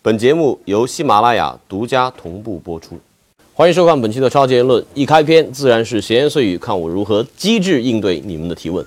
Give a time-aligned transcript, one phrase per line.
[0.00, 2.96] 本节目由喜马拉雅独家同步播出，
[3.52, 4.82] 欢迎收看本期的超级言论。
[4.94, 8.86] 一开篇自然是闲言碎语，看我如何机智应对你们的提问。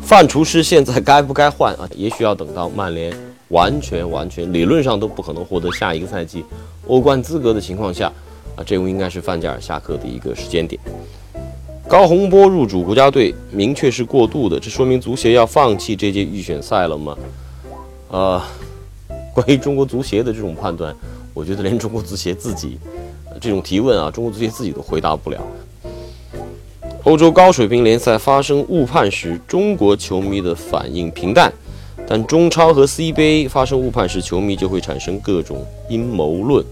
[0.00, 1.88] 范厨师现在该不该换啊？
[1.96, 3.12] 也许要等到曼联
[3.48, 6.44] 完全完全理论上都不可能获得下一个赛季
[6.86, 8.06] 欧冠资格的情况下
[8.54, 10.80] 啊，这应该是范加尔下课的一个时间点。
[11.90, 17.18] 高洪波入主国家队，明确是过度的，这说明足协要放弃这届预选赛了吗？
[18.12, 18.40] 呃，
[19.34, 20.94] 关于中国足协的这种判断，
[21.34, 22.78] 我觉得连中国足协自己
[23.40, 25.42] 这种提问啊，中国足协自己都回答不了。
[27.02, 31.52] 欧洲高水平联赛发生误判时，中国球迷的反应平淡，
[32.06, 36.64] 但中超和 CBA 发生误判时，球迷就会产生各种阴谋论。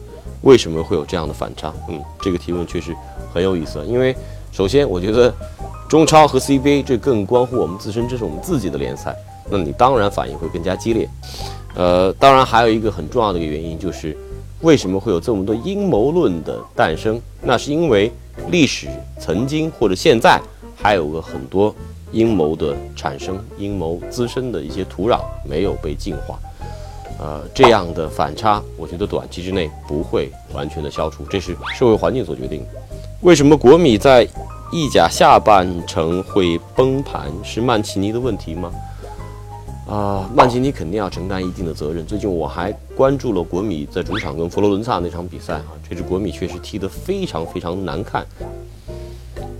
[0.42, 1.74] 为什么会有这样的反差？
[1.88, 2.94] 嗯，这个提问确实
[3.34, 4.14] 很有意思，因为。
[4.59, 5.33] 首先，我觉得
[5.89, 9.14] 中超和 CBA 这更关乎我们自身，这是我们自己的联赛，
[9.48, 11.09] 那你当然反应会更加激烈。
[11.77, 14.19] 呃，当然还有一个很重要的一个原因就是，
[14.62, 17.20] 为什么会有这么多阴谋论的诞生？
[17.41, 18.11] 那是因为
[18.51, 18.89] 历史
[19.20, 20.42] 曾经或者现在
[20.75, 21.73] 还有个很多
[22.11, 26.36] 阴谋的产生，阴谋滋生的一些土壤没有被净化。
[27.20, 32.67] 呃，这样的反差，我觉得短期之内不会完全的消除，这是社会环境所决定。
[33.22, 34.22] 为什么国米在
[34.70, 37.33] 意甲下半程会崩盘？
[37.42, 38.70] 是曼奇尼的问题吗？
[39.88, 42.06] 啊，曼奇尼肯定要承担一定的责任。
[42.06, 48.24] 最近我还关注了国米在主场跟佛罗伦萨那场比赛啊，这支国米确实踢得非常非常难看。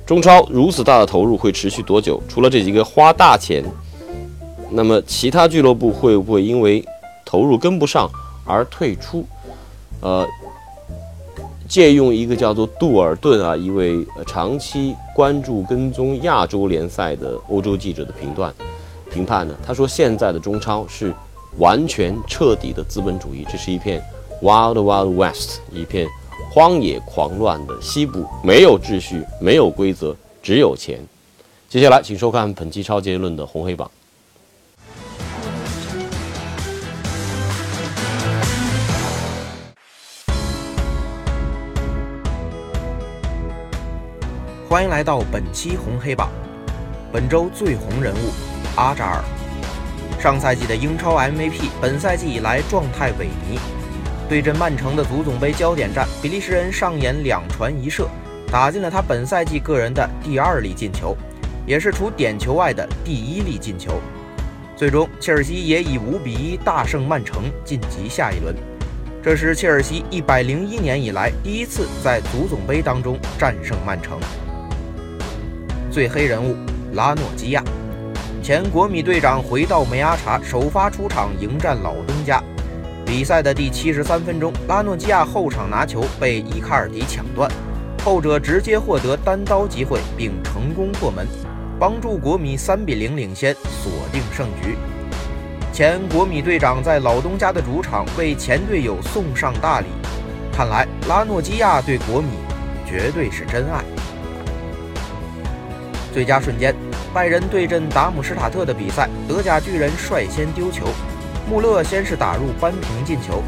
[0.07, 2.23] 中超如此大的投入会持续多久？
[2.29, 3.65] 除了这几个花大钱，
[4.71, 6.85] 那么其他俱乐部会不会因为
[7.25, 8.09] 投入跟不上
[8.47, 9.27] 而退出？
[10.01, 10.25] 呃。
[11.69, 18.53] 借用一个叫做杜尔顿啊，一位长期关注跟踪亚洲联赛的欧洲记者的评断
[19.13, 21.15] 评判呢，他说现在的中超是
[21.59, 24.03] 完全彻底的资本主义，这是一片
[24.43, 26.09] wild wild west，一片
[26.51, 30.99] 荒野狂乱的西部，没有秩序，没有规则，只有钱。
[31.69, 33.91] 接下来，请收看本期超结论的红黑榜。
[44.69, 46.29] 欢迎来到本期红黑榜，
[47.11, 48.31] 本周最红人物
[48.77, 49.25] 阿扎尔。
[50.21, 53.59] 上赛季的英超 MVP，本赛季以来状态萎靡。
[54.29, 58.07] 对阵曼城的足总杯焦点战，比利时人上演两传一射，
[58.53, 61.17] 打进了他本赛季个人的第二粒进球，
[61.67, 63.99] 也是除点球外的第一粒进球。
[64.77, 68.55] 最终，切尔西也以五比一大胜曼城，晋级下一轮。
[69.23, 74.21] 这是切尔西一百零一年以来第一次在足总杯当中战胜曼城。
[75.99, 76.55] 最黑人物
[76.93, 77.65] 拉诺基亚，
[78.41, 82.41] 前国米队长回到梅阿查首发出场迎战老东家。
[83.05, 87.51] 比赛的第七十三分钟，拉诺基亚后场拿球被伊卡尔迪抢断，
[88.05, 91.27] 后者直接获得单刀机会并成功破门，
[91.81, 94.77] 帮助国米三比零领先，锁定胜局。
[95.73, 99.89] 前国米队长在老东家的主场为前队友送上大礼，
[100.53, 102.29] 看来拉诺基亚对国米
[102.87, 103.83] 绝对是真爱。
[106.13, 106.75] 最佳瞬间，
[107.13, 110.87] 拜仁对阵达姆施塔特的比赛，德甲巨人率先丢球，
[111.49, 113.43] 穆勒先是打入扳平进球。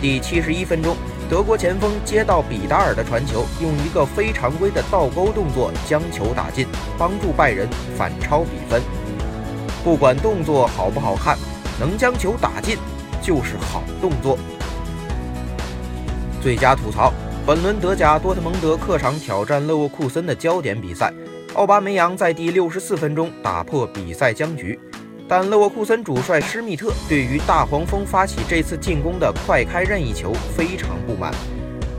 [0.00, 0.96] 第七十一分钟，
[1.30, 6.66] 德国前锋接到比达尔的传球，用一个非常规的倒钩动作将球打进，
[6.98, 8.82] 帮助拜仁反超比分。
[9.82, 11.36] 不管动作好不好看，
[11.80, 12.76] 能将球打进
[13.20, 14.38] 就是好动作。
[16.40, 17.12] 最佳吐槽，
[17.46, 21.12] 本轮德甲多特蒙德客场挑战勒沃库森的焦点比赛。
[21.54, 24.78] 奥巴梅扬在第六十四分钟打破比赛僵局，
[25.28, 31.30] 但勒沃库森主帅施密特对于大黄蜂发起这次进攻的快开任意球非常不满，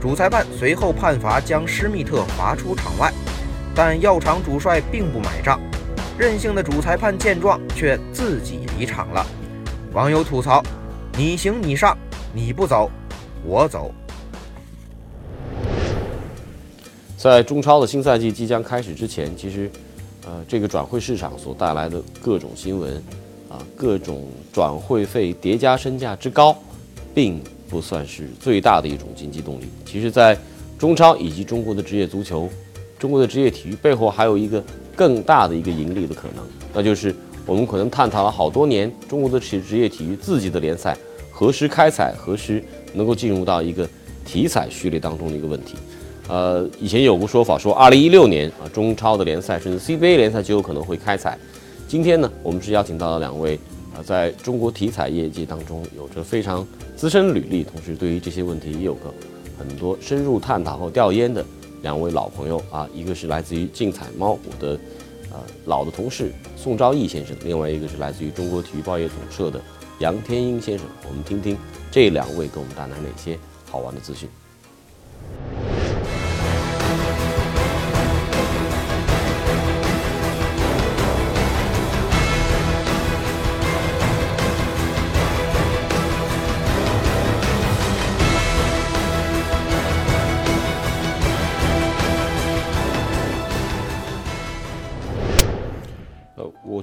[0.02, 3.14] 主裁判随后判罚将施密特罚出场外，
[3.76, 5.60] 但药厂主帅并不买账，
[6.18, 9.24] 任性的主裁判见状却自己离场了。
[9.92, 10.64] 网友吐槽
[11.16, 11.96] ：“你行你上，
[12.34, 12.90] 你不走，
[13.46, 13.94] 我走。”
[17.24, 19.72] 在中超的新赛季即将开始之前，其实，
[20.26, 23.02] 呃，这个转会市场所带来的各种新闻，
[23.48, 26.54] 啊，各种转会费叠加身价之高，
[27.16, 27.40] 并
[27.70, 29.70] 不算是最大的一种经济动力。
[29.86, 30.38] 其实，在
[30.78, 32.50] 中超以及中国的职业足球、
[33.00, 34.62] 中国的职业体育背后，还有一个
[34.94, 37.16] 更大的一个盈利的可能，那就是
[37.46, 40.98] 我们可能探讨了好多年，中国的职职业体育自己的联赛
[41.32, 42.62] 何时开采，何时
[42.94, 43.88] 能够进入到一个
[44.26, 45.76] 体彩序列当中的一个问题。
[46.30, 51.38] 呃，以前有个说法说，二零一六年啊，中超的联赛甚至 CBA 联赛就有可能会开采。
[51.88, 53.60] 今天呢，我们是邀请到了两位
[53.94, 56.66] 啊，在中国体彩业界当中有着非常
[56.96, 59.14] 资深履历，同时对于这些问题也有个
[59.60, 61.46] 很多深入探讨和调研的
[61.82, 64.80] 两位老朋友啊，一个是来自于竞彩猫我的
[65.32, 69.62] 呃老的同事宋昭义先生，另外一个是来自于中国体育报业总社的
[70.00, 70.88] 杨天英先生。
[71.08, 71.58] 我们听听
[71.92, 73.38] 这两位给我们带来哪些
[73.70, 74.28] 好玩的资讯。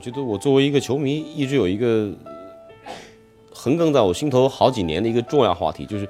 [0.01, 2.11] 觉得我作为一个球迷，一直有一个
[3.53, 6.09] 横亘在我心头好几年的一个重要话题，就是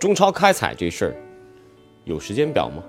[0.00, 1.14] 中超开采这事儿
[2.04, 2.82] 有时间表吗？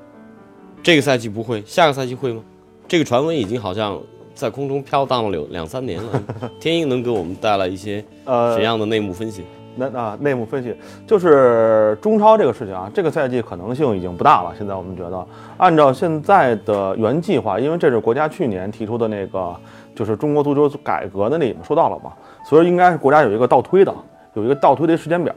[0.81, 2.41] 这个赛季不会，下个赛季会吗？
[2.87, 4.01] 这个传闻已经好像
[4.33, 6.23] 在空中飘荡了有两三年了。
[6.59, 9.43] 天鹰能给我们带来一些呃怎样的内幕分析？
[9.75, 10.75] 那啊，内幕分析
[11.07, 14.53] 就是中超这个事情啊，这个赛季可能性已经不大了。
[14.57, 15.27] 现在我们觉得，
[15.57, 19.55] 按照现在的原计划，因为这是国家去年提出的那个，
[19.99, 22.13] 就是中国足球改革的那，你们说到了嘛，
[22.45, 23.93] 所以应该是国家有一个倒推的，
[24.33, 25.35] 有一个倒推的时间表。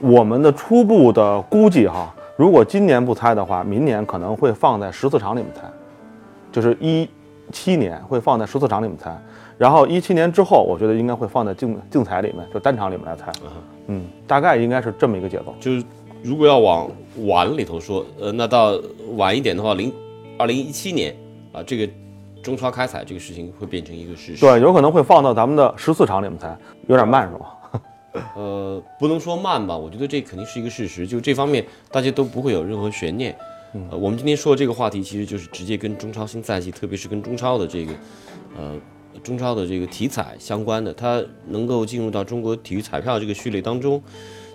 [0.00, 5.62] 我们的初步的估计哈，如果今年不猜的话，明年可能会放在十四场里面猜，
[6.52, 7.08] 就是一
[7.50, 9.18] 七年会放在十四场里面猜。
[9.56, 13.32] 然后一七年之后，我觉得应该会放在竞竞彩里面，就单场里面来猜。
[13.86, 15.54] 嗯，大概应该是这么一个节奏。
[15.58, 15.82] 就是
[16.22, 16.86] 如果要往
[17.24, 18.78] 晚里头说，呃，那到
[19.16, 19.90] 晚一点的话，零
[20.36, 21.16] 二零一七年
[21.50, 21.90] 啊，这个
[22.46, 24.40] 中超开采这个事情会变成一个事实。
[24.40, 26.56] 对，有可能会放到咱们的十四场里面才，
[26.86, 28.22] 有点慢是吧？
[28.36, 33.36] 呃，不能说慢吧，我觉得这肯定是一个事实，就这方面大家都不会有任何悬念。
[33.90, 37.92] 呃，我们今天说的这个话题，其实就是直接跟中超新赛季，特别是跟中超的这个，
[38.56, 38.74] 呃，
[39.22, 44.00] 中超的这个体彩相关的，它能够进入到中国体育彩票这个序列当中。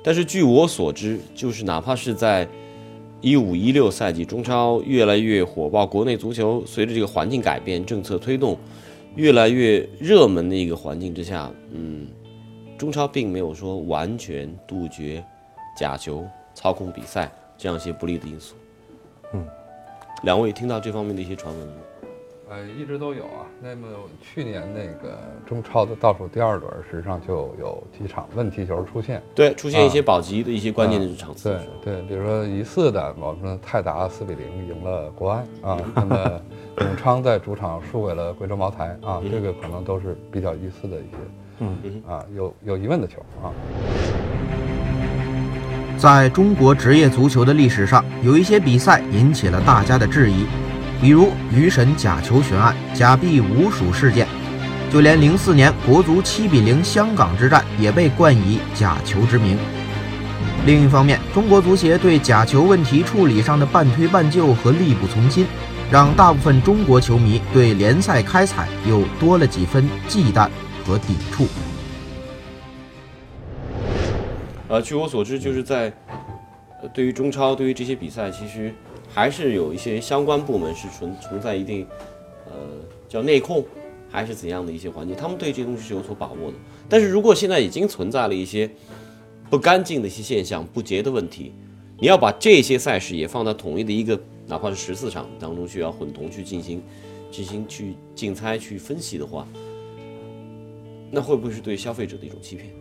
[0.04, 2.48] 但是据我所知，就是哪怕是在
[3.22, 8.58] 一五一六赛季，中超越来越火爆，国内足球随着这个环境改变、政策推动，
[9.16, 12.08] 越来越热门的一个环境之下，嗯。
[12.78, 15.24] 中超并没有说完全杜绝
[15.78, 18.56] 假球、操控比赛这样一些不利的因素。
[19.34, 19.46] 嗯，
[20.24, 21.82] 两位听到这方面的一些传闻了吗？
[22.52, 23.48] 呃，一直都有啊。
[23.62, 23.88] 那么
[24.22, 25.18] 去年那个
[25.48, 29.24] 中超的倒数第二轮，实际上就有几场问题球出现。
[29.34, 31.58] 对，出现一些保级的一些关键的场次。
[31.82, 36.42] 对对，比如说疑似的，我们说泰达四比零赢了国安啊，那么
[36.84, 41.18] 永昌在主场输给了贵州茅台啊，这个可能都是比较疑似的一些。
[41.60, 43.48] 嗯啊，有有疑问的球啊。
[45.98, 50.48] 在中国职业足球的历史上，有一些比赛引起了大家的质疑，
[51.02, 54.28] 比如鱼神假球悬案、假币无鼠事件，
[54.92, 59.58] 就连零四年国足七比零香港之战也被冠以假球之名。
[60.66, 65.48] 另一方面，中国足协对假球问题处理上的半推半就和力不从心，
[65.90, 70.48] 让大部分中国球迷对联赛开彩又多了几分忌惮。
[70.84, 71.46] 和抵触。
[74.68, 75.94] 呃，据我所知，就是在，
[76.92, 78.74] 对于中超，对于这些比赛，其实
[79.14, 81.86] 还是有一些相关部门是存存在一定，
[82.46, 82.54] 呃，
[83.10, 83.64] 叫内控
[84.10, 86.58] 还是怎样的一些环节，他们对这东西是有所把握的。
[86.88, 88.70] 但是如果现在已经存在了一些
[89.50, 91.54] 不干净的一些现象、不洁的问题，
[92.00, 96.82] 你要把这些赛事也放到统一的一个，哪怕是十四场当中去要混同去进行
[97.30, 99.48] 进行去竞猜、去分析的话。
[101.12, 102.81] 那会不会是对消费者的一种欺骗？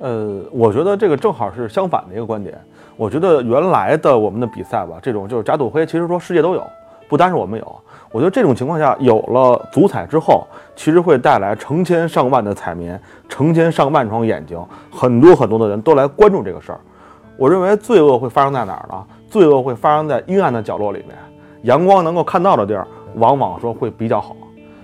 [0.00, 2.56] 呃，我觉得这个正好是相反的一个观点。
[2.96, 6.64] 我觉得原来的我们的比赛吧，这种就是假赌黑，其实说世界都有，
[7.08, 7.80] 不单是我们有。
[8.10, 14.58] 我觉得这种情况下，有了足彩之后，其实会带来成千上万的彩民，成千上万双眼睛，
[14.90, 16.80] 很多很多的人都来关注这个事儿。
[17.36, 19.04] 我认为罪恶会发生在哪儿呢？
[19.28, 21.16] 罪恶会发生在阴暗的角落里面，
[21.62, 22.86] 阳光能够看到的地儿，
[23.16, 24.34] 往往说会比较好。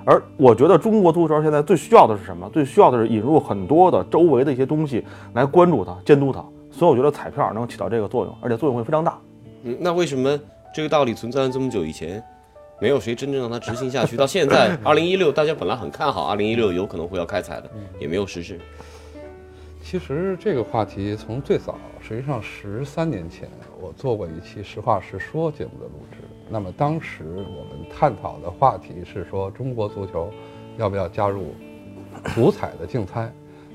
[0.05, 2.49] 而我觉得中国足球现在最需要的是什么？
[2.51, 6.45] 最需要的是引入很多的周围的一些东西来关注它、监督它。
[6.71, 9.19] 所以我觉得彩票能起到这个作用，而且作用会非常大。
[9.63, 10.39] 嗯，那为什么
[10.75, 12.23] 这个道理存在了这么久以前，
[12.81, 14.17] 没有谁真正让它执行下去？
[14.17, 17.71] 到现在， 二零一六，大家本来很看好二零一六有可能会要开采的，
[18.01, 18.59] 也没有实施。
[19.83, 23.49] 其实这个话题从最早，实际上十三年前，
[23.81, 26.19] 我做过一期《实话实说》节目的录制。
[26.49, 30.31] 那么当时我们探讨的话题是说，中国足球
[30.77, 31.55] 要不要加入
[32.35, 33.31] 足彩的竞猜？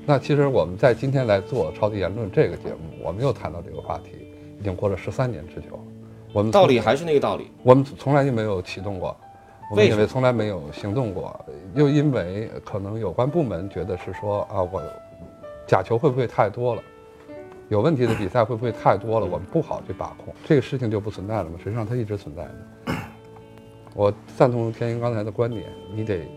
[0.06, 4.10] 那其实我们在今天来做《超级言论》这个节目，我们又谈到这个话题，
[4.58, 5.78] 已经过了十三年之久。
[6.32, 9.16] 我们道理还是那个道理，我们从来就没有启动过。
[9.70, 11.38] 我们因为从来没有行动过，
[11.74, 14.82] 又因为可能有关部门觉得是说啊，我
[15.66, 16.82] 假球会不会太多了？
[17.70, 19.26] 有问题的比赛会不会太多了？
[19.26, 21.52] 我们不好去把控，这个事情就不存在了吗？
[21.62, 22.94] 实际上它一直存在的。
[23.94, 26.28] 我赞同天鹰刚才的观点，你得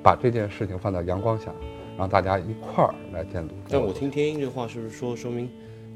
[0.00, 1.50] 把这件事情放到阳光下，
[1.98, 3.52] 让大家一块儿来监督。
[3.68, 5.50] 但我听天鹰这话是不是说说明，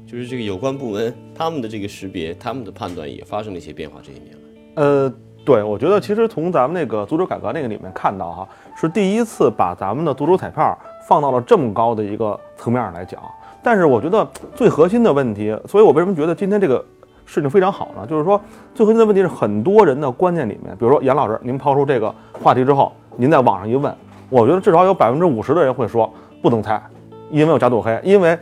[0.05, 4.01] 就是这个有关部门他们的这个识别、他们的判断也发生了一些变化？
[4.03, 5.13] 这一年来，呃，
[5.45, 13.21] 对，我觉得其实从咱们那个足球改革那个里面看到哈，是第一次把咱们的足球彩票放到了这么高的一个层面上来讲。
[13.63, 16.83] 但是我觉得最核心的问题，所以我为什么觉得今天这个
[17.25, 18.05] 事情非常好呢？
[18.07, 18.39] 就是说
[18.73, 23.93] 最核心的问题是很多人的观念里面，比如说严老师，您抛出这个话题之后，您在网上一问，
[24.29, 26.81] 我觉得至少有百分之五十的人会说不能猜，
[27.29, 28.37] 因为有假赌黑，因为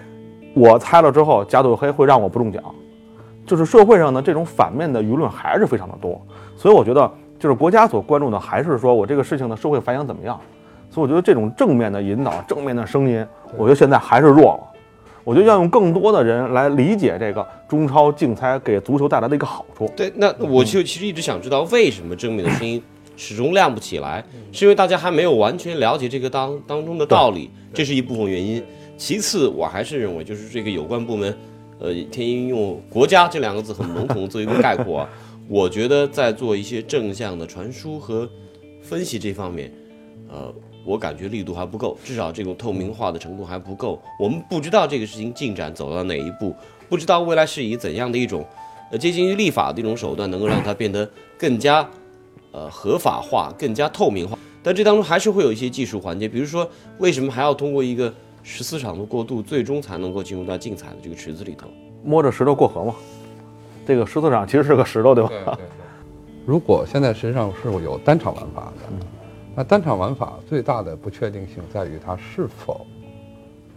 [0.53, 2.63] 我猜了之后假赌黑会让我不中奖。
[3.45, 6.21] 就是社会上呢这种反面的舆论还是非常的多，
[6.55, 10.39] 所以我觉得就是国家所关注的还是说我这个事情的社会反响怎么样。
[10.91, 13.25] 所以我觉得这种正面的引导、正面的声音，
[13.57, 14.68] 我觉得现在还是弱了。
[15.29, 19.87] 我觉得要用更多的人来理解这个中超竞猜给足球带来的一个好处。
[19.95, 22.81] 对，那我就其实一直想知道，为什么正面的声音
[23.15, 24.25] 始终亮不起来？
[24.51, 28.63] 是因为大家还没有完全了解这个当当中的道理，这是一部分原因。
[28.97, 31.37] 其次，我还是认为，就是这个有关部门，
[31.77, 35.09] 呃，天一用“国家”这两个字很笼统做一个概括啊。
[35.47, 38.27] 我觉得在做一些正向的传输和
[38.81, 39.71] 分析这方面，
[40.27, 40.51] 呃，
[40.89, 44.01] 我感觉力度还不够，至少这种透明化的程度还不够。
[44.19, 46.55] 我们不知道这个事情进展走到哪一步，
[46.89, 48.43] 不知道未来是以怎样的一种，
[48.91, 51.87] 呃，接近于立法的一种手段，能够让它变得更加，
[52.51, 54.35] 呃，合法化、更加透明化。
[54.63, 56.67] 但这当中还是会有一些技术环节，比如说，
[56.97, 61.67] 为什么还要通过一个十四场的过渡，最终才能够进入到竞彩的这个池子里头？
[62.03, 62.95] 摸着石头过河嘛，
[63.85, 65.29] 这个十四场其实是个石头，对吧？
[65.29, 65.65] 对对对。
[66.47, 69.05] 如果现在实际上是有单场玩法的，
[69.59, 72.87] 那单场玩法最大的不确定性在于它是否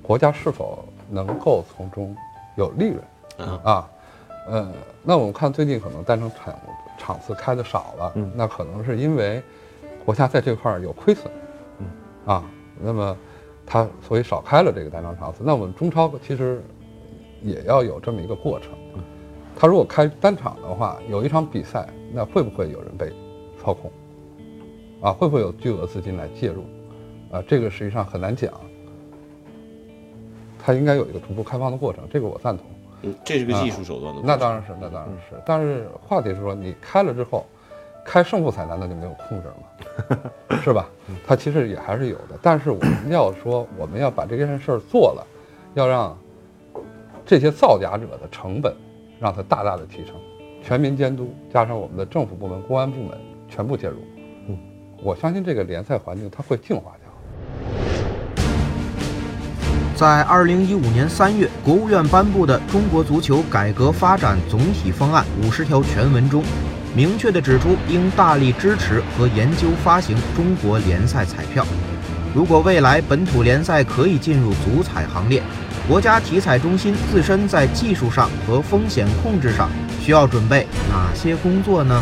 [0.00, 2.14] 国家是否能够从中
[2.56, 3.02] 有利润
[3.38, 3.90] 嗯啊。
[4.48, 4.72] 呃，
[5.02, 6.54] 那我们看最近可能单场场
[6.96, 9.42] 场次开的少了，嗯那可能是因为
[10.04, 11.28] 国家在这块儿有亏损，
[11.80, 11.86] 嗯
[12.26, 12.44] 啊，
[12.80, 13.16] 那么
[13.66, 15.42] 它所以少开了这个单场场次。
[15.44, 16.62] 那我们中超其实
[17.40, 18.70] 也要有这么一个过程。
[19.58, 23.12] 他如果开单场的话，有一场比赛，那会不会有人被
[23.60, 23.90] 操控？
[25.02, 26.64] 啊，会不会有巨额资金来介入？
[27.30, 28.52] 啊，这个实际上很难讲。
[30.64, 32.66] 它应该有一个逐步开放的过程，这个我赞同。
[33.02, 34.22] 嗯，这是个技术手段的。
[34.24, 35.34] 那当然是，那当然是。
[35.44, 37.44] 但是话题是说，你开了之后，
[38.04, 40.58] 开胜负彩难道就没有控制了吗？
[40.62, 40.88] 是吧？
[41.26, 42.38] 它其实也还是有的。
[42.40, 45.26] 但是我们要说，我们要把这件事儿做了，
[45.74, 46.16] 要让
[47.26, 48.72] 这些造假者的成本
[49.18, 50.14] 让它大大的提升，
[50.62, 53.18] 全民监督加上我们的政府部门、公安部门
[53.48, 53.96] 全部介入。
[55.04, 57.10] 我相信这个联赛环境它会净化掉。
[59.96, 66.44] 在二零一五年三月，国务院颁布的《中国足球改革发展总体方案》五十条全文中，
[66.94, 71.66] 明确地指出应大力支持和研究发行中国联赛彩票。
[72.32, 75.42] 如果未来本土联赛可以进入足彩行列，
[75.88, 79.68] 国家体彩中心自身在技术上和风险控制上
[80.00, 82.00] 需要准备哪些工作呢？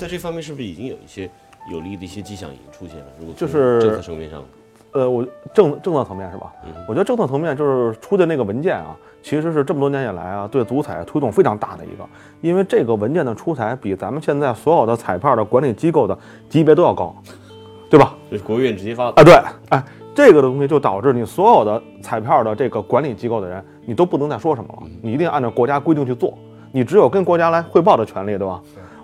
[0.00, 1.28] 嗯在这方面是不是已经有一些
[1.70, 3.06] 有利的一些迹象已经出现了？
[3.18, 4.42] 如果就是政策层面上，
[4.92, 6.52] 呃，我政政策层面是吧？
[6.64, 12.08] 嗯我觉得政策层面就是出的那个文件啊，其实是这么多年以来啊，对足彩推动非常大的一个，
[12.40, 17.14] 因为这个文件的出台比咱们现在所有的彩票的管理机构的级别都要高，
[17.90, 18.14] 对吧？
[18.30, 19.20] 就是国务院直接发的。
[19.20, 19.34] 啊，对，
[19.68, 26.36] 哎，这个的东西就导致你所有的彩票的这个管理机构的人，你都不能再说什么了，你一定按照国家规定去做，
[26.72, 28.60] 你只有跟国家来汇报的权利，对吧？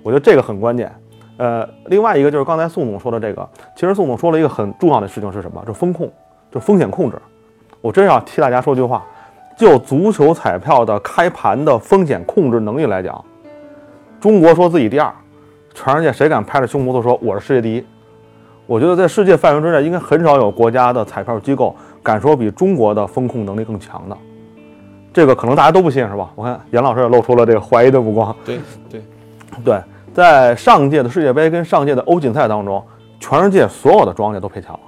[0.07, 0.89] 我觉得这个很关键。
[1.37, 5.61] 呃，另外一个就是刚才宋总说的这个，其实宋总说了一个很重要的事情是什么？
[5.67, 6.09] 就风控，
[6.49, 7.21] 就风险控制。
[7.81, 9.05] 我真要替大家说句话，
[9.59, 13.25] 就足球彩票的开盘的风险控制能力来讲，
[14.21, 15.13] 中国说自己第二，
[15.75, 17.85] 全世界谁敢拍着胸脯子说我是世界第一？
[18.69, 24.17] 我觉得在世界范围之内，应该很少有国家的彩票机构敢说比中国的风控能力更强的。
[25.13, 26.31] 这个可能大家都不信，是吧？
[26.37, 28.35] 我看严老师也露出了这个怀疑的目光。
[28.45, 29.03] 对对，
[29.65, 29.81] 对，
[30.17, 32.83] 在上届的世界杯跟上届的欧锦赛当中，
[33.21, 34.81] 全世界所有的庄家都赔钱了，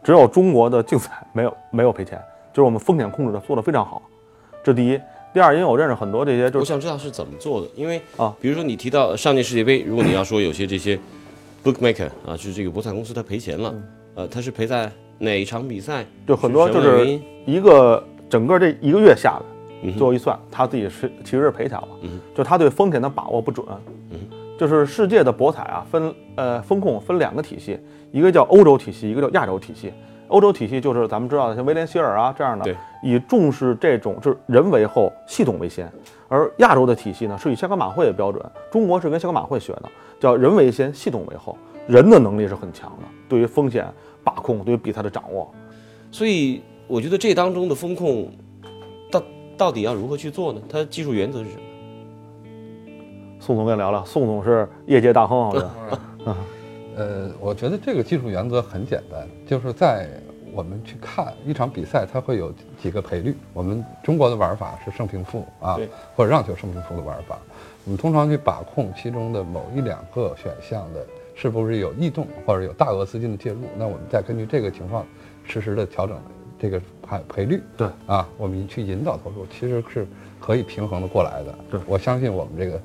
[0.00, 2.16] 只有中国的竞赛没有没有赔钱，
[2.52, 4.00] 就是我们风险控制的做得非常好，
[4.62, 5.00] 这第一。
[5.34, 10.96] 第二，因为我认识很多这些就是我想知道是怎么做的，因为啊，比如说你提到上届世界杯，如果你要说有些这些
[11.64, 13.74] bookmaker 啊，就是这个博彩公司他赔钱了，
[14.14, 16.06] 呃，他是赔在哪一场比赛？
[16.28, 19.40] 就很多就是一个整个这一个月下
[19.82, 23.76] 来，最后一算，他自己是其实是赔钱了，嗯就他对风险的把握不准，嗯
[24.60, 27.80] 就是世界的博彩啊，分呃风控分两个体系，
[28.12, 29.90] 一个叫欧洲体系，一个叫亚洲体系。
[30.28, 35.90] 欧洲体系就是咱们知道的像威廉希尔啊这样的，以重视这种就是人为后，系统为先。
[36.28, 39.84] 而亚洲的体系呢，是以香港马会的标准，中国是跟香港马会学的，
[40.20, 41.56] 叫人为先，系统为后。
[41.86, 43.90] 人的能力是很强的，对于风险
[44.22, 45.50] 把控，对于比赛的掌握。
[46.10, 48.30] 所以我觉得这当中的风控，
[49.10, 49.22] 到
[49.56, 50.60] 到底要如何去做呢？
[50.68, 51.62] 它技术原则是什么？
[53.40, 55.70] 宋总跟聊聊，宋总是业界大亨，好像。
[56.94, 60.06] 呃，我觉得这个技术原则很简单，就是在
[60.52, 63.34] 我们去看一场比赛，它会有几个赔率。
[63.54, 65.78] 我们中国的玩法是胜平负啊，
[66.14, 67.38] 或者让球胜平负的玩法。
[67.86, 75.06] 我们通常去把控其中的某一两个选项的是不是有异动或者有大额资金的介入，那我们再根据这个情况
[75.44, 76.18] 实时的调整
[76.58, 77.62] 这个赔赔率。
[77.78, 80.06] 对啊，我们去引导投入，其实是
[80.38, 81.54] 可以平衡的过来的。
[81.70, 82.78] 对我相信我们这个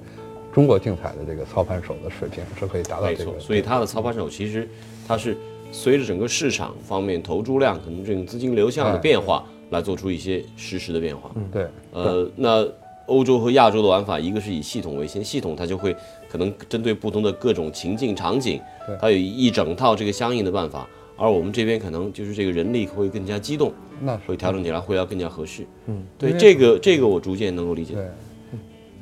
[0.55, 3.39] 中国竞彩的这个操盘手的水平是可以达到没错，这个。
[3.41, 4.65] 所以它的操盘手其实
[5.05, 5.35] 它是
[5.69, 11.29] 随着整个市场方面投注量可能这种资金流向的哎变化来做出一些实时的变化。
[11.35, 11.67] 嗯对。
[11.91, 12.65] 呃，那
[13.07, 15.93] 欧洲和亚洲的玩法，一个是以系统为先，系统它就会
[16.29, 18.57] 可能针对不同的各种情境场景
[18.87, 20.87] 对，它有一整套这个相应的办法。
[21.17, 25.65] 而我们这边可能就是这个人力会更加机动，那是会调整起来会要更加合适。
[25.87, 27.93] 嗯，对这个这个我逐渐能够理解。
[27.93, 28.05] 对，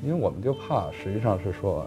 [0.05, 1.85] 因为我们就怕，实际上是说，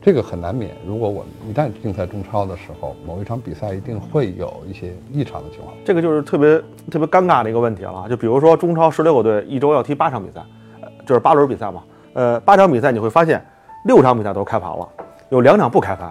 [0.00, 0.70] 这个很难免。
[0.86, 5.74] 如果我们一旦竞赛中超的时候，某一场比赛一定会有一些异常的情况。
[5.84, 6.58] 这个就是特别
[6.90, 8.08] 特别尴尬的一个问题了啊。
[8.08, 10.40] 就比如说中超十六个队一周要踢八场比赛，
[10.80, 11.82] 呃，就是八轮比赛嘛。
[12.14, 13.44] 呃，八场比赛你会发现
[13.84, 14.88] 六场比赛都开盘了，
[15.28, 16.10] 有两场不开盘，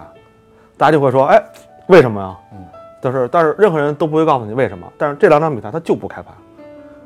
[0.76, 1.42] 大家就会说，哎，
[1.88, 2.38] 为什么呀？
[2.52, 2.64] 嗯，
[3.02, 4.86] 但是但是任何人都不会告诉你为什么。
[4.96, 6.32] 但是这两场比赛它就不开盘，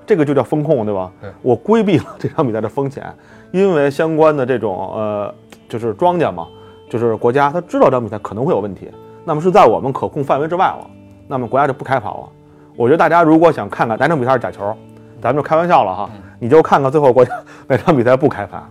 [0.06, 1.10] 这个就叫风控，对吧？
[1.20, 3.04] 对我规避了这场比赛的风险，
[3.52, 5.34] 因为相关的这种呃，
[5.68, 6.46] 就是庄家嘛，
[6.88, 8.88] 就是国家他知道这场比赛可能会有问题，
[9.24, 10.86] 那么是在我们可控范围之外了，
[11.26, 12.28] 那么国家就不开跑了。
[12.76, 14.76] 我觉得大家如果想看看哪场比赛是假球，
[15.22, 17.32] 咱们就开玩笑了哈，你就看看最后国家
[17.68, 18.62] 哪场比赛不开盘。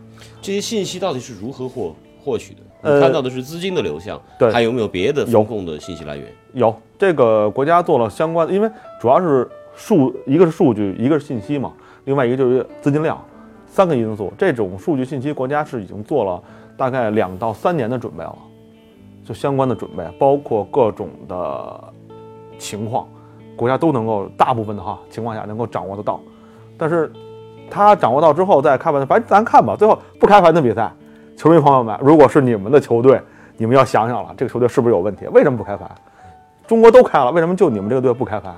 [0.41, 2.60] 这些信息到底是如何获获取的？
[2.81, 6.27] 呃你看到的是资金的流向，对还有没有别的有风控的信息来源？
[6.51, 11.73] 有这个国家做了相关的，因为主要是数，一个是数据，一个是信息嘛，
[12.05, 13.19] 另外一个就是资金量，
[13.65, 14.31] 三个因素。
[14.38, 16.41] 这种数据信息，国家是已经做了
[16.77, 18.38] 大概两到三年的准备了，
[19.23, 21.83] 就相关的准备，包括各种的
[22.57, 23.07] 情况，
[23.55, 26.19] 国家都能够大部分的哈情况下能够掌握得到。
[26.77, 27.12] 但是
[27.69, 30.91] 他掌握到之后再开盘，反正咱看吧，最后不开盘的比赛，
[31.36, 33.19] 球迷朋友们，如果是你们的球队，
[33.57, 35.25] 你们要想想了，这个球队是不是有问题？
[35.27, 35.89] 为什么不开盘？
[36.67, 38.55] 中国都开了，为什么就你们这个队不开盘？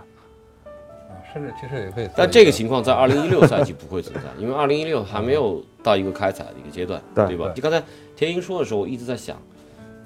[1.36, 2.10] 啊，甚至其实也可以。
[2.15, 7.52] 但这个情况在二零一六赛季不会存在，因为二零一六还没有到一个开采的一个阶段，对吧？
[7.54, 7.84] 就刚才
[8.15, 9.38] 田英说的时候，我一直在想，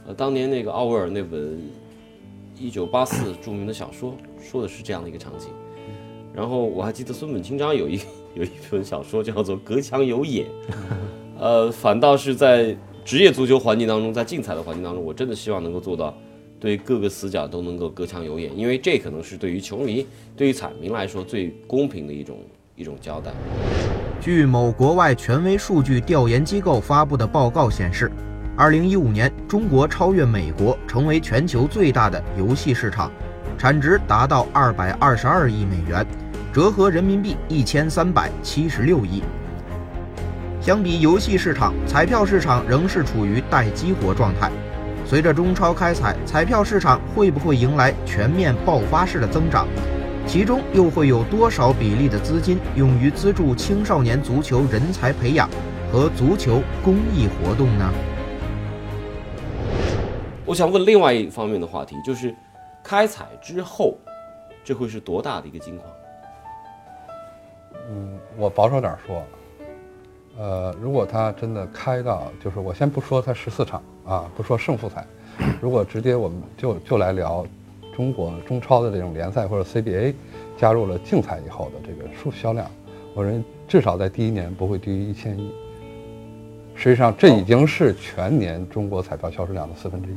[0.08, 1.62] 呃，当年那个奥威尔那本
[2.58, 5.50] 一九八四著名的小说，说的是这样的一个场景。
[6.34, 8.00] 然后我还记得孙本清章有一
[8.36, 10.46] 有一本小说叫做《隔墙有眼》，
[11.39, 16.15] 呃，反倒是在职业足球环境当中，在竞彩的环境当中，我真的希望能够做到
[16.60, 22.38] 对各个死角都能够隔墙有眼，因为这可能是对于球迷、对于彩民来说最公平的一种
[22.76, 23.32] 一种交代。
[24.19, 28.12] 据某国外权威数据调研机构发布的报告显示
[28.58, 33.10] ，2015年中国超越美国，成为全球最大的游戏市场，
[33.58, 36.06] 产值达到222亿美元，
[36.52, 39.24] 折合人民币1376亿。
[40.60, 44.52] 相比游戏市场，彩票市场仍是处于待激活状态。
[45.10, 49.67] 随着中超开采，彩票市场会不会迎来全面爆发式的增长？
[50.28, 55.50] 其中又会有多少比例的资金用于资助青少年足球人才培养
[55.91, 57.91] 和足球公益活动呢？
[60.45, 62.36] 我想问另外一方面的话题，就是
[62.84, 63.98] 开采之后，
[64.63, 65.91] 这会是多大的一个金矿？
[67.89, 69.24] 嗯我保守点说，
[70.39, 75.06] 呃，如果他真的开到，就是我先不说他十四场啊，不说胜负彩，
[75.60, 77.45] 如果直接我们就就来聊
[77.93, 80.13] 中国中超的这种联赛或者 CBA
[80.58, 82.71] 加入了竞彩以后的这个数销量，
[83.13, 85.52] 我认为至少在第一年不会低于一千亿。
[86.73, 90.15] 实际上，这已经是全年中国彩票销售量的四分之一，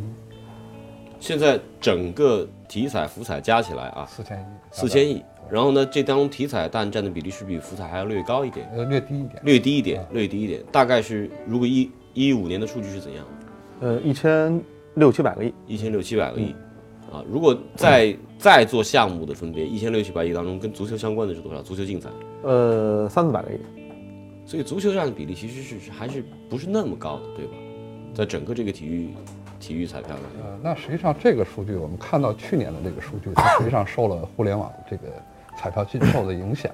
[1.19, 5.25] 现在整个体彩、福彩加起来啊，四千亿，四千亿。
[5.51, 9.43] 然后呢，这当中体彩但占的比例是比福彩还要略高一点，呃，略低一点。
[9.45, 10.63] 略低一点，略低一点。
[10.73, 13.25] 大概是如果一一五年的数据是怎样？
[13.81, 14.61] 呃，一千
[14.95, 16.55] 六七百个亿，一千六七百个亿。
[17.13, 21.61] 啊，如果再再做项目的分别，一千六七百亿当中跟足球相关的是多少？
[21.61, 22.09] 足球竞彩，
[22.43, 23.59] 呃，三四百个亿。
[24.47, 27.53] 所以足球这样的比例其实是是还是不是那么高的，对吧？
[28.15, 29.11] 在整个这个体育
[29.61, 30.45] 体育彩票里面。
[30.45, 35.09] 呃，那实际上这个数据，我们看到去年的这个数据，它实际上受了互联网这个
[35.63, 36.73] 彩票禁售的影响，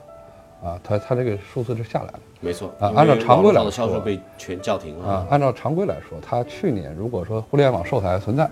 [0.64, 2.20] 啊，它它这个数字是下来了。
[2.40, 8.48] 没错啊按照常规来说的销售被全叫停了啊，按照常规来说，它去年如果说互联网售彩还存在，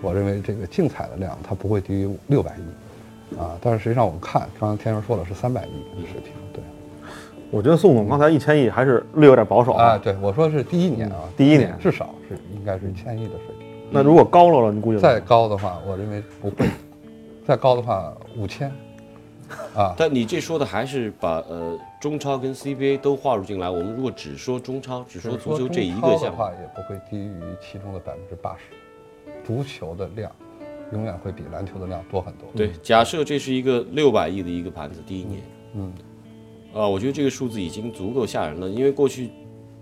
[0.00, 6.62] 我认为这个竞彩的量它不会低于六百亿，啊，但是实际上我们看，刚刚天成说了是三百亿的水平，对，
[7.50, 9.98] 我觉得宋总刚才一千亿还是略有点保守啊，。
[9.98, 16.68] 对我说是第一年啊，第一年至少是应该是一千亿的水平，那如果高了了，你估计再高的话，我认为不会，
[17.46, 18.70] 再高的话五千，
[19.74, 23.68] 啊，但你这说的还是把呃中超跟 CBA 都划入进来。
[23.68, 28.64] 我们如果只说中超，只说足球这一个项目，的话，也不会低于其中的百分之八十。
[29.44, 30.30] 足球的量
[30.92, 32.48] 永远会比篮球的量多很多。
[32.54, 35.42] 对，假设这是一个六百亿的一个盘子，第一年，
[35.74, 35.92] 嗯，
[36.74, 39.30] 啊，我觉得这个数字已经足够吓人了，因为过去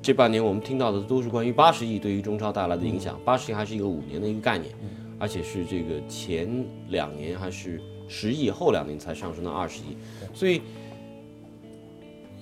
[0.00, 4.72] 这半年我们听到的都是关于八十亿对于中超带来的影响，八十亿还是一个五年的一个概念，
[5.18, 7.78] 而且是这个前两年还是
[8.10, 9.96] 十亿，后两年才上升到二十亿，
[10.34, 10.60] 所以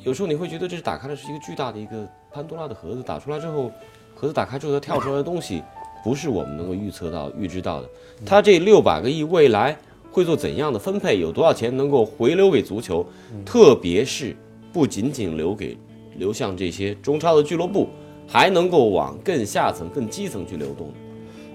[0.02, 3.70] 有时候你会觉得这是打开的是一个巨大的一个潘多拉的盒子，打出来之后，
[4.14, 5.62] 盒子打开之后它跳出来的东西
[6.02, 7.88] 不是我们能够预测到、预知到的，
[8.24, 9.76] 它这六百个亿未来。
[10.10, 11.20] 会做怎样的分配？
[11.20, 13.06] 有多少钱能够回流给足球？
[13.44, 14.34] 特别是
[14.72, 15.76] 不仅仅留给
[16.16, 17.86] 流向这些中超的俱乐部，
[18.26, 20.90] 还能够往更下层、更基层去流动。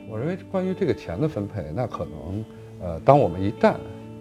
[0.08, 2.46] 我认为关于这个钱的分配，那可能，
[2.80, 3.74] 呃，当我们一旦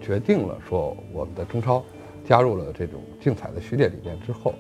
[0.02, 1.82] 决定了说我们的中超
[2.28, 4.54] 加入了这种竞彩的序列里面之后，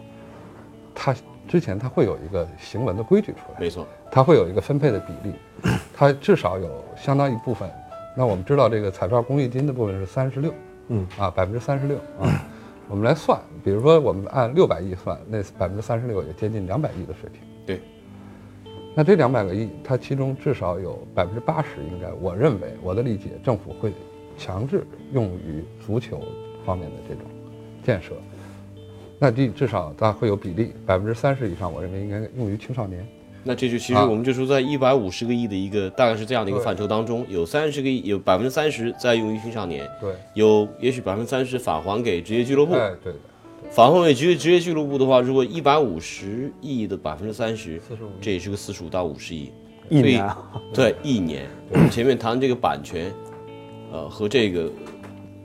[0.94, 1.14] 它
[1.46, 5.34] 之前它会有一个行文的规矩出来，没错，它会有一个分配的比例，
[5.92, 7.68] 它至少有相当一部分。
[8.16, 10.54] 那我们知道这个彩票公益金的部分是三十六，
[10.88, 12.44] 嗯啊，百分之三十六啊，
[12.88, 17.40] 我们来算，比如说我们按六百亿算，那百分之三十六也接近两百亿的水平。
[17.66, 17.80] 对。
[18.94, 23.90] 那这两百个亿，它其中至少有百分之八十，应该我认为我的理解，政府会
[24.36, 26.20] 强制用于足球
[26.64, 27.24] 方面的这种
[27.84, 28.14] 建设。
[29.18, 33.06] 那这至少它会有比例，百分之三十以上，我认为应该用于青少年。
[33.44, 42.74] 那这就其实啊我们就说，在一百五十个亿的一个大概是这样的一个范畴当中，有三十个亿，有百分之三十在用于青少年，对，有也许百分之三十返还给职业俱乐部。
[42.74, 43.18] 哎，对的，
[43.70, 49.50] 返还给职业职业俱乐部的话，如果一百五十亿的百分之三十，四十五这也是个四十五到五十亿。
[49.88, 50.38] 一年啊，
[50.72, 51.46] 对，一年。
[51.70, 53.12] 我 们前面谈这个版权，
[53.92, 54.70] 呃，和这个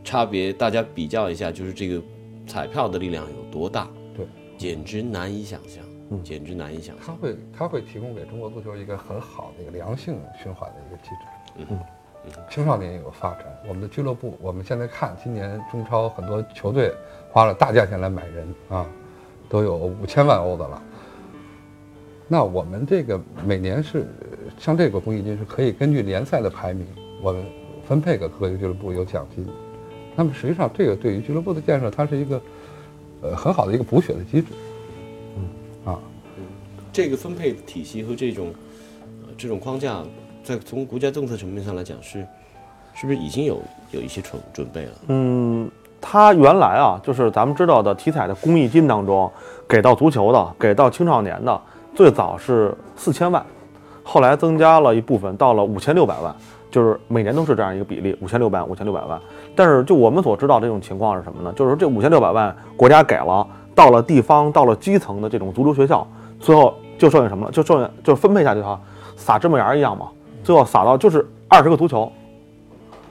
[0.06, 2.02] 差别，大家比较一下，就是这个
[2.48, 4.26] 彩票的力量有多大，对，
[4.58, 5.84] 简直难以想象，
[6.24, 7.06] 简直难以想象。
[7.06, 11.68] 它会它会提供给中国足球一个很好的一个良性循环的一个机制。
[11.70, 11.80] 嗯，
[12.50, 16.94] 青少年也有发展，我们的俱乐部，我们现在看今年中超很多球队
[17.34, 18.86] 花了大价钱来买人啊，
[19.50, 20.82] 都有五千万欧的了。
[22.30, 24.06] 那我们这个每年是
[24.58, 26.88] 像这个公益金是可以根据联赛的排名，
[27.22, 27.46] 我们
[27.88, 29.46] 分配给各个俱乐部有奖金。
[30.16, 32.42] 那么实际上，这个对于俱乐部的建设，它是一个
[33.22, 34.48] 呃很好的一个补血的机制。
[35.36, 36.00] 嗯，啊，
[36.92, 38.54] 这个分配体系和这种、
[39.24, 40.02] 呃、这种框架，
[40.44, 42.26] 在从国家政策层面上来讲是，
[42.96, 44.92] 是不是已经有有一些准准备了？
[45.08, 45.70] 嗯，
[46.02, 49.32] 它原来啊，就是咱们知道的体彩的公益金当中，
[49.68, 51.62] 给到足球的，给到青少年的，
[51.96, 53.46] 最早是四千万，
[54.04, 56.36] 后来增加了一部分，到了五千六百万，
[56.70, 59.20] 就是每年都是这样一个比例，五千六百五千六百万。
[59.56, 61.52] 但是就我们所知道这种情况是什么呢？
[61.54, 66.08] 就是说这五千六百万国家给了，到了地方，到了基层的这种足球学校，
[66.40, 67.52] 最后就剩下什么了？
[67.52, 68.80] 就剩下就分配下去哈，
[69.16, 70.08] 撒芝麻盐一样嘛，
[70.44, 72.12] 最后撒到就是二十个足球，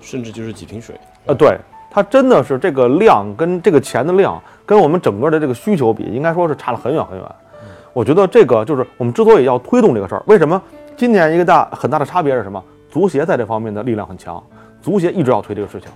[0.01, 0.95] 甚至就是几瓶水？
[1.27, 1.59] 呃，对，
[1.91, 7.27] 它真的是这个量跟这个钱的量，跟我们整个的这个需求比，应该说是差了很远很远。
[7.93, 10.61] 我觉得这个就是我们之所以要推动这个事儿，为什么
[10.97, 12.63] 今年一个大很大的差别是什么？
[12.97, 14.43] 足协在这方面的力量很强，
[14.81, 15.91] 足协一直要推这个事情。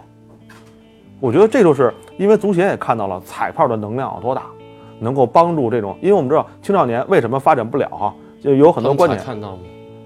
[1.18, 4.42] 我觉得这就是因为足协也看到了彩票的能量有多大，
[4.98, 9.62] 能够帮助这种，因为我们知道青少年为什么发展不了哈，就有很多观点看到吗？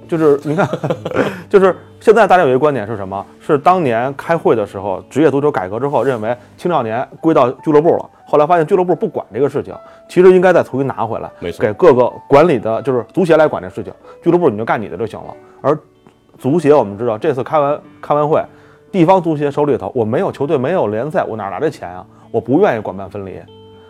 [0.07, 0.69] 就是你看，
[1.51, 3.27] 就是现在大家有一个观点是什么？
[3.41, 8.09] 是当年开会的时候，职业足球改革之后，认为青少年归到俱乐部了。
[8.25, 9.75] 后来发现俱乐部不管这个事情，
[10.09, 11.29] 其实应该再重新拿回来，
[11.59, 15.35] 给各个管理的，就是足协来管这事情，俱乐部你就干你的就行了。
[15.61, 15.77] 而
[16.39, 18.43] 足协我们知道，这次开完开完会，
[18.91, 22.07] 地方足协手里头我没有球队，没有联赛，我哪来的钱啊？
[22.31, 23.39] 我不愿意管办分离。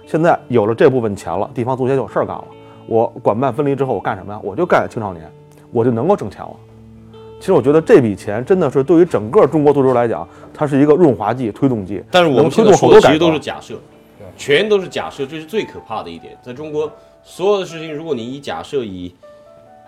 [0.07, 2.45] 现在有了这部分钱了，地方足协就有事儿干了。
[2.87, 4.41] 我管办分离之后，我干什么呀？
[4.43, 5.31] 我就干青少年。
[5.73, 6.51] 我就能够挣钱了。
[7.41, 13.19] 其实我觉得这笔钱真的是对于整个中国足球来讲，它是一个润滑剂、推动剂，但是我们能推动好多改革。
[13.19, 13.75] 都是假设，
[14.37, 16.39] 全都是假设，这是最可怕的一点。
[16.43, 16.89] 在中国，
[17.25, 19.13] 所有的事情，如果你以假设、以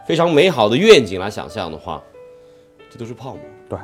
[0.08, 2.02] 非常美好的愿景来想象的话，
[2.96, 3.40] 这都是泡沫。
[3.68, 3.78] 对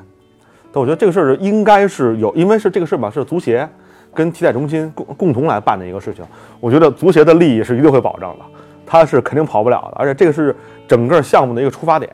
[0.72, 3.68] 但我觉得这个事儿应该是有，因为是这个事儿吧，是足协
[4.14, 6.24] 跟体彩中心共共同来办的一个事情。
[6.60, 8.44] 我觉得足协的利益是一定会保障的，
[8.86, 10.56] 他是肯定跑不了的，而且这个是
[10.88, 12.10] 整个项目的一个出发点。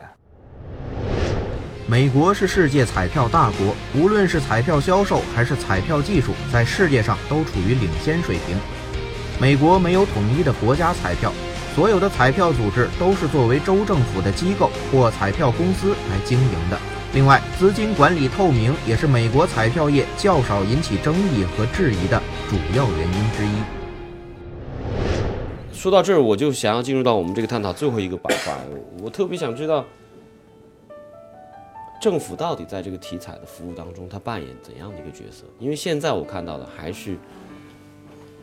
[1.87, 8.57] 美国是世界彩票大国，无论是彩票销售还是彩票技术，在世界上都处于领先水平。
[9.39, 11.31] 美国没有统一的国家彩票，
[11.73, 16.77] 所有的彩票组织都是作为州政府的机构或彩票公司来经营的。
[17.11, 23.49] 另外，资金管理透明也是美国彩票业较少引起争议和质疑的主要原因之一。
[25.73, 28.55] 说到这儿，我就想要进入到我们这个探讨最后一个板块。
[29.01, 29.83] 我特别想知道，
[31.99, 35.45] 政府到底在这个体彩的服务当中，它扮演怎样的一个角色？
[35.57, 37.17] 因为现在我看到的还是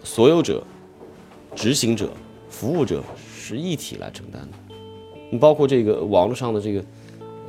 [0.03, 0.61] 所有者、
[1.55, 2.11] 执行者、
[2.51, 3.01] 服务者
[3.33, 4.75] 是一体来承担的。
[5.31, 6.85] 你包括这个网络上的这个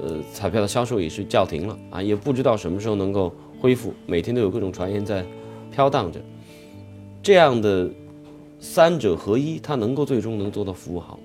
[0.01, 5.25] 呃彩票的销售也是叫停了啊，也不知道什么时候能够恢复，每天都有各种传言在
[5.71, 6.19] 飘荡着。
[7.21, 7.89] 这样的
[8.59, 11.19] 三者合一，它能够最终能做到服务好吗？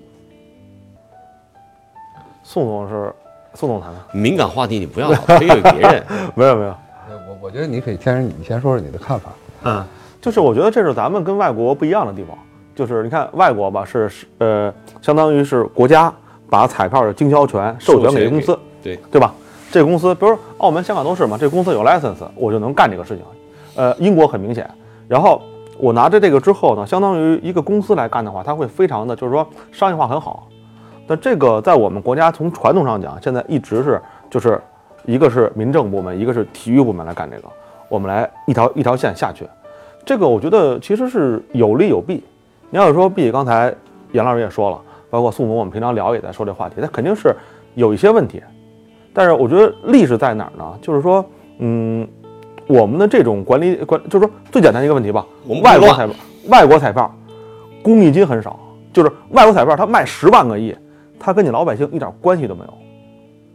[2.43, 3.13] 宋总是
[3.53, 6.03] 宋总谈的，敏感话题你不要老推给别人。
[6.35, 6.69] 没 有没有，
[7.09, 9.31] 呃我我觉得你可以先，你先说说你的看法。
[9.63, 9.85] 嗯，
[10.19, 12.37] 就是我觉得这是咱们跟外国不一样的地方，
[12.75, 16.13] 就是你看外国吧是是呃，相当于是国家
[16.53, 19.33] 把彩票的经销权授权给公司，对对吧？
[19.71, 23.25] 这个公司，比如澳门、香港都是嘛，这公司有 license，我就能干这个事情。
[23.75, 24.69] 呃，英国很明显，
[25.07, 25.41] 然后
[25.79, 30.47] 我拿着这个之后呢，相当于一个公司来干的话，它会非常的就是说商业化很好。
[31.07, 34.61] 但这个在我们国家从传统上讲，现在一直是就是
[35.05, 37.47] 一个是民政部门，一个是体育部门来干这个，
[37.89, 39.47] 我们来一条一条线下去。
[40.05, 42.23] 这个我觉得其实是有利有弊。
[42.69, 43.73] 你要是说弊，刚才
[44.11, 44.79] 严老师也说了，
[45.13, 47.35] 包括宋总，我们平常聊也在说这话题，它肯定是
[47.75, 48.41] 有一些问题。
[49.13, 50.75] 但是我觉得利是在哪儿呢？
[50.81, 51.23] 就是说，
[51.59, 52.07] 嗯，
[52.65, 56.15] 我们的这种管理管，就是说最简单的一个问题吧，我们外国彩票，
[56.47, 57.15] 外国彩票
[57.83, 58.59] 公益金很少，
[58.91, 60.75] 就是外国彩票它卖十万个亿，
[61.19, 62.73] 它跟你老百姓一点关系都没有。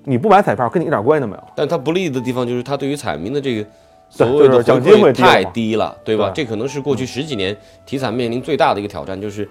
[0.04, 1.42] 你不买彩票，跟你一点关系都没有。
[1.56, 3.70] 但它不利的地方就是它对于彩民的这个对
[4.10, 6.30] 所谓的奖金会太低了嘛低了，对吧？
[6.30, 9.48] 对这可能是过去十几年体彩面临最大的一个挑战，就是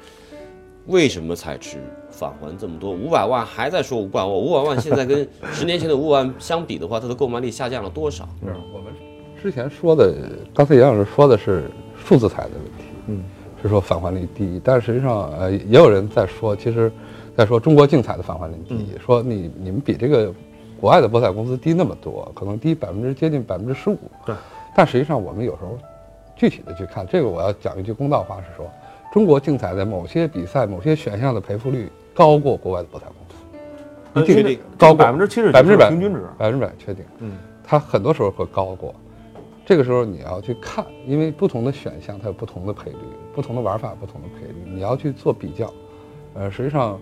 [0.85, 1.75] 为什么彩池
[2.17, 2.89] 返还这么多？
[2.89, 8.27] 五百万还在说五百万，五百万现在跟十年前的五百万相比的话，它的购买力下降了多少？
[8.43, 8.91] 是我们
[9.39, 10.15] 之前说的，
[10.51, 13.23] 刚才杨老师说的是数字彩的问题，嗯，
[13.61, 16.91] 是说返还率低，但实际上，呃，也有人在说，其实，
[17.35, 20.33] 在说中国竞彩的返还率低，说你你们比这个
[20.81, 24.35] 国外的博彩公司低那么多，可能低百分之接近百分之十五，对，
[24.75, 25.77] 但实际上我们有时候
[26.35, 28.67] 具体的去看，这个我要讲一句公道话是说，
[29.13, 36.23] 中国竞彩在某些比赛、某些选项的赔付率高过国外的博彩公司，一定确定高过百分之七十百分之百平均值。
[36.35, 38.95] 百分之百确定，嗯，它很多时候会高过。
[39.63, 42.97] 这个时候你要去看，因为不同的选项它有不同的赔率，
[43.35, 45.71] 不同的玩法不同的赔率，你要去做比较。
[46.33, 46.99] 呃，实际上，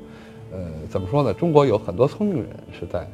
[0.51, 1.33] 呃，怎么说呢？
[1.33, 3.07] 中国有很多聪明人是在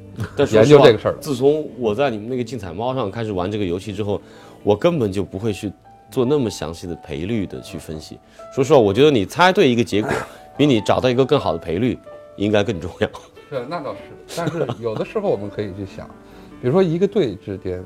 [0.52, 1.16] 研究这个事儿。
[1.20, 4.20] 自从我在你们那个竞彩猫上开始玩这个游戏之后，
[4.64, 5.72] 我根本就不会去
[6.10, 8.18] 做那么详细的赔率的去分析。
[8.56, 10.10] 说实话，我觉得你猜对一个结果，
[10.58, 11.98] 比你找到一个更好的赔率
[12.36, 13.10] 应该更重要。
[13.50, 14.00] 是，那倒是。
[14.38, 16.08] 但是有的时候我们可以去想，
[16.62, 17.84] 比如说一个队之间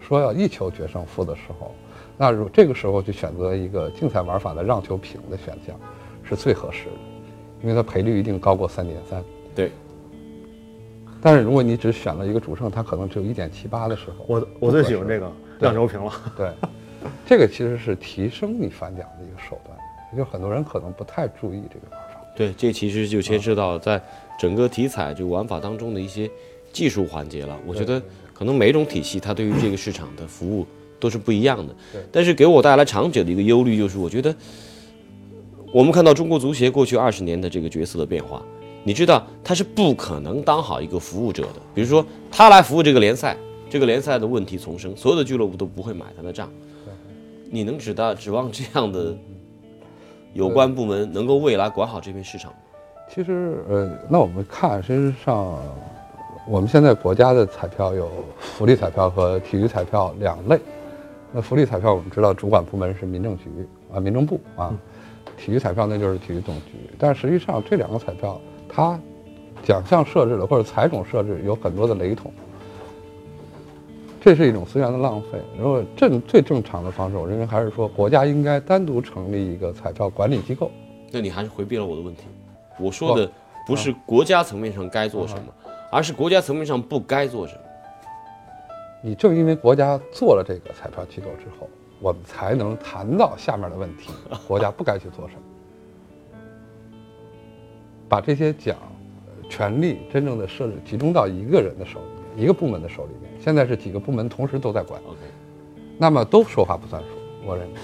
[0.00, 1.74] 说要一球决胜负的时候，
[2.16, 5.74] 那如这个时候去选择一个竞彩玩法的让球平的选项
[6.22, 6.96] 是最合适的，
[7.62, 9.22] 因为它赔率一定高过三点三。
[9.54, 9.70] 对，
[11.22, 16.12] 但是如果你只选了一个主胜，它可能只有一点七八的时候，我我最喜欢这个让球平了。
[16.36, 16.50] 对，
[17.24, 22.20] 这个其实是提升你反奖的一个手段，也就很多人可能不太注意这个玩法。
[22.36, 23.98] 对，这其实就牵涉到在
[24.38, 26.30] 整个体彩这个玩法当中的一些
[26.72, 27.58] 技术环节了。
[27.66, 28.02] 我觉得
[28.34, 30.66] 可能每种体系它对于这个市场的服务
[31.00, 32.02] 都是不一样的对。
[32.12, 34.34] 但是给我带来长久的一个忧虑就是，我觉得
[35.72, 38.42] 我们看到中国足协过去二十年的这个角色的变化，
[38.84, 41.60] 你知道他是不可能当好一个服务者的。
[41.74, 43.36] 比如说他来服务这个联赛，
[43.68, 46.50] 这个联赛的问题丛生，所有的俱乐部都不会买他的账。
[47.50, 49.16] 你能指到指望这样的
[50.36, 52.58] 有关部门能够未来管好这片市场吗？
[53.08, 55.56] 其实，呃，那我们看，实际上，
[56.46, 60.60] 我们现在国家的彩票有福利彩票和体育彩票两类。
[61.32, 63.44] 那福利彩票我们知道主管部门是民政局
[63.90, 64.76] 啊，民政部啊，
[65.38, 66.72] 体育彩票那就是体育总局。
[66.98, 68.98] 但实际上这两个彩票，它
[69.62, 72.30] 奖项设置的或者彩种设置有很多的雷同，
[74.20, 75.40] 这是一种资源的浪费。
[75.58, 80.70] 如果正最正常的方式，我认为还是说国家应该单独成立一个彩票管理机构。
[81.12, 82.24] 那你还是回避了我的问题。
[82.78, 83.30] 我说的
[83.66, 85.52] 不是国家层面上该做什么，
[85.90, 87.60] 而是国家层面上不该做什么。
[89.02, 91.68] 你正因为国家做了这个彩票机构之后，
[92.00, 94.10] 我们才能谈到下面的问题，
[94.48, 95.40] 国家不该去做什么，
[98.08, 98.76] 把这些奖
[99.26, 103.30] 呃权利真正的设置集中到一个人的手里面，一个部门的手里面。
[103.40, 105.18] 现在是几个部门同时都在管，OK，
[105.98, 107.08] 那么都说话不算数，
[107.46, 107.74] 我认为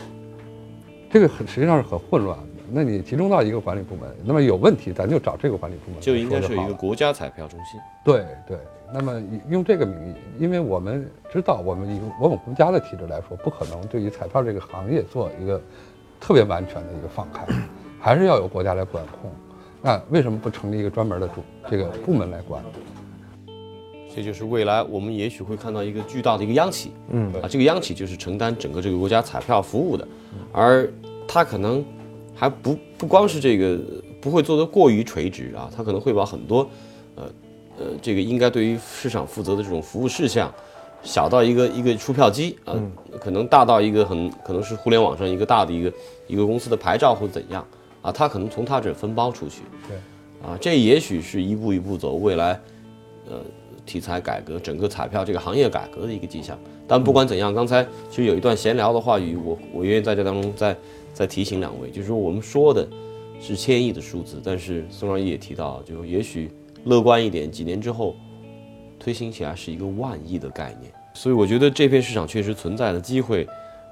[1.11, 2.45] 这个很实际上是很混乱的。
[2.75, 7.79] 那你集中到一个管理部门，那么有问题咱就找这个管理部门就应该是一个国家彩票中心。
[8.03, 8.57] 对对，
[8.93, 15.61] 那么用这个名义，因为我们知道，我们以我们国家的体制来说，不可能对于彩票这个行业做一个
[16.19, 17.47] 特别完全的一个放开，
[18.01, 19.31] 还是要有国家来管控。
[19.83, 22.62] 那为什么不成立一个专门的主这个部门来管？
[24.14, 30.07] 这就是未来我们也许会看到一个巨大的一个央企，嗯啊，这个央企就是承担整个这个国家彩票服务的，
[30.53, 30.88] 而
[31.27, 31.85] 它可能
[32.35, 33.81] 还不不光是这个
[34.20, 36.68] 不会做得过于垂直啊，它可能会把很多，
[37.16, 37.25] 呃
[37.79, 40.53] 呃，这个应该对于市场负责的这种服务事项，
[41.03, 42.75] 小到一个一个出票机啊，
[43.18, 45.92] 可能大到一个很可能是互联网上一个大的一个
[46.27, 47.66] 一个公司的牌照或者怎样
[48.03, 49.96] 啊，它可能从它这分包出去，对，
[50.46, 52.61] 啊，这也许是一步一步走未来，
[53.29, 53.40] 呃，
[53.85, 56.59] 题材改革，整个彩票这个行业改革的一个迹象。
[56.87, 60.77] 但不管怎样，刚才其实有一段闲聊的话语，我我愿意在这当中再
[61.12, 62.87] 再提醒两位，就是说我们说的
[63.40, 66.51] 是千亿的数字，但是宋兆义也提到，就也许
[66.85, 68.14] 乐观一点，几年之后
[68.99, 70.92] 推行起来是一个万亿的概念。
[71.14, 73.47] 所以我觉得这片市场确实存在的机会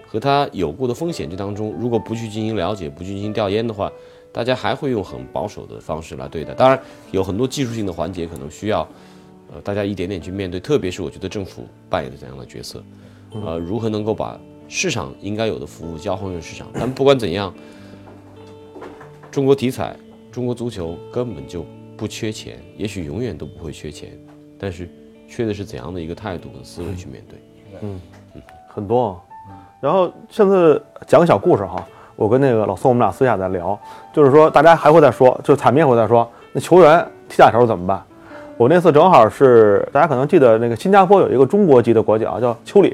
[0.06, 3.90] 和它有过的风险这当中，如果不去进行了解，不去进行调研的话，
[4.32, 6.54] 大家还会用很保守的方式来对待。
[6.54, 8.88] 当然，有很多技术性的环节可能需要，
[9.52, 10.60] 呃，大家一点点去面对。
[10.60, 12.82] 特别是我觉得政府扮演的怎样的角色，
[13.44, 16.68] 呃，如何能够把市场应该有的服务交还给市场？
[16.72, 17.52] 但不管怎样，
[19.30, 19.96] 中国体彩、
[20.30, 21.64] 中国足球根本就
[21.96, 24.10] 不缺钱，也许永远都不会缺钱，
[24.58, 24.88] 但是
[25.28, 27.38] 缺的是怎样的一个态度跟思维去面对。
[27.82, 28.00] 嗯
[28.34, 29.20] 嗯很多。
[29.80, 31.84] 然后现在讲个小故事哈，
[32.14, 33.78] 我跟那个老宋我们俩私下在聊，
[34.12, 38.04] 就是说大家还会再说，就是彩民会再说，那球员踢假球怎么办？
[38.60, 42.90] 我那次正好是大家可能记得那个新加坡有一个中国籍的国脚叫丘里，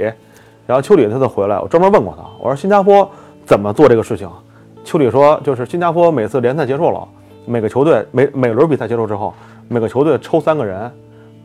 [0.65, 3.11] 然后丘里他就回来，我专门问过他，我说新加坡
[3.45, 4.31] 怎么做这个事情？
[4.85, 7.09] 丘里说，就是新加坡每次联赛结束了，
[7.47, 9.35] 每个球队每每轮比赛结束之后，
[9.67, 10.89] 每个球队抽三个人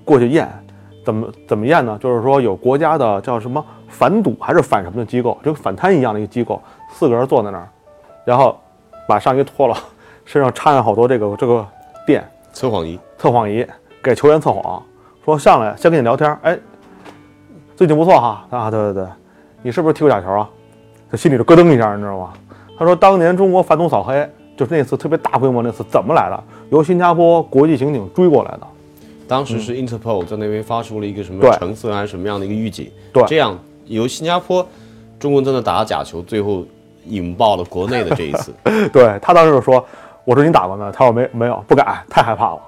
[0.06, 0.48] 过去验，
[1.04, 1.98] 怎么怎么验呢？
[2.00, 7.68] 就是说有国家的叫什么反赌还是反什么的机构，就跟反贪一样的一个机构，四个人坐在那儿，
[8.24, 8.56] 然后
[9.08, 9.76] 把上衣脱了，
[10.26, 11.66] 身上插上好多这个这个
[12.06, 13.66] 电测谎仪，测谎仪，
[14.04, 14.82] 给球员测谎，
[15.24, 16.58] 说上来先跟你聊天，哎，
[17.76, 19.06] 最近不错哈啊，对对对，
[19.62, 20.50] 你是不是踢过假球啊？
[21.10, 22.34] 他心里就咯噔一下，你知道吗？
[22.78, 26.44] 他说当年中国反赌扫黑，就是那次特别大规模那次怎么来的？
[26.72, 28.62] 由新加坡国际刑警追过来的。
[29.28, 34.66] 当时是 Interpol 在那边发出了一个什么对橙色还是什么样的一个预警，对这样由新加坡
[35.20, 36.66] 中国人在那打假球，最后
[37.06, 38.52] 引爆了国内的这一次。
[38.92, 39.86] 对他当时就说
[40.26, 42.60] ：“我说你打过没有？”他说没没有，不敢，太害怕了。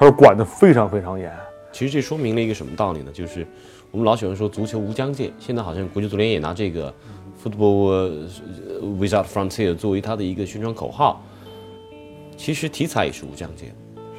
[0.00, 1.30] 他说管得非常非常严。
[1.70, 3.12] 其实这说明了一个什么道理呢？
[3.12, 3.46] 就是
[3.90, 6.92] 我们老喜欢说足球无疆界，现在好像国际足联也拿这个
[7.44, 8.28] “football 呃
[8.98, 11.22] without frontier” 作为它的一个宣传口号。
[12.34, 13.66] 其实体彩也是无疆界，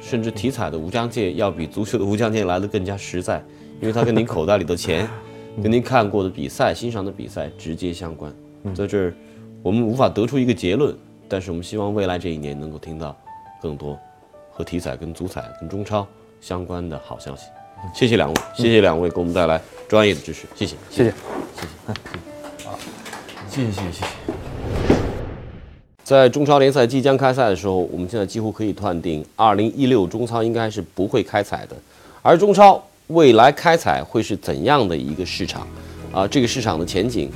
[0.00, 3.42] 甚至体彩的无疆界要比足球的无疆界来的更加实在，
[3.80, 5.08] 因为它跟您口袋里的钱、
[5.60, 8.32] 跟您看过的比赛、欣赏的比赛直接相关。
[8.72, 9.14] 在这儿，
[9.64, 10.96] 我们无法得出一个结论，
[11.28, 13.16] 但是我们希望未来这一年能够听到
[13.60, 13.98] 更多
[14.52, 16.06] 和体彩、跟足彩、跟中超
[16.40, 17.46] 相关的好消息。
[17.94, 21.14] 谢谢两位，谢谢两位给我们带来专业的知识，谢谢，谢谢。
[23.50, 23.92] 谢谢，谢谢，谢谢。
[23.92, 24.06] 谢谢
[26.04, 31.76] 在中超联赛即将开赛的时候，我们现在几乎可以断定，二零一六中超应该是不会开采的。
[32.20, 35.66] 而中超未来开采会是怎样的一个市场？
[36.12, 37.30] 啊，这个市场的前景，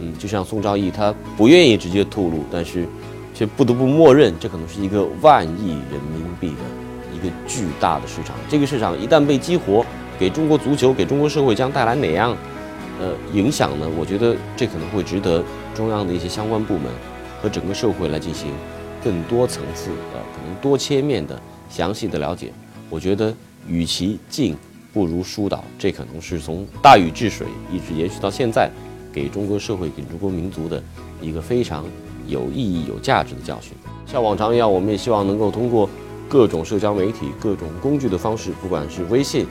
[0.00, 2.86] 嗯，就像宋兆义他不愿意直接透露，但是
[3.36, 8.34] 却不得不默认，这可能是一个万亿人民币的一个巨大的市场。
[8.48, 9.84] 这个市场一旦被激活，
[10.18, 12.34] 给中国足球、给中国社会将带来哪样
[12.98, 13.86] 呃影响呢？
[13.98, 16.90] 我觉得这可能会值得中央的一些相关部门
[17.42, 18.50] 和整个社会来进行
[19.04, 22.50] 更多层次的、可能多切面的详细的了解。
[22.88, 23.34] 我觉得
[23.68, 24.56] 与其进，
[24.94, 28.70] 不如疏导，这可能是从大禹治水一直延续到现在，
[29.12, 30.82] 给中国社会、给中国民族的
[31.20, 31.84] 一个非常
[32.28, 33.72] 有意义、有价值的教训。
[34.06, 35.88] 像往常一样，我们也希望能够通过
[36.28, 39.46] 各种社交媒体、各种工具的方式，不管是微信、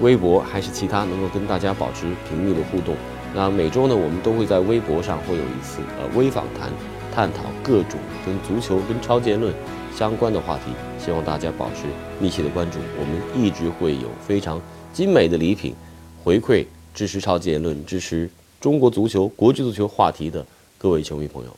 [0.00, 2.94] 微博还是其他，能够跟大家保持频率的互动。
[3.34, 6.70] 那每周呢，我们都会在微博上会有一次呃微访谈，
[7.14, 9.54] 探讨各种跟足球、跟超结论
[9.94, 11.86] 相关的话题，希望大家保持
[12.20, 12.78] 密切的关注。
[12.98, 14.60] 我们一直会有非常
[14.92, 15.74] 精美的礼品
[16.24, 18.28] 回馈支持超级言论、支持
[18.60, 20.44] 中国足球、国际足球话题的
[20.76, 21.56] 各位球迷朋友。